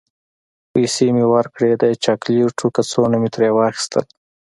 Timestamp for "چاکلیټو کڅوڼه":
2.03-3.17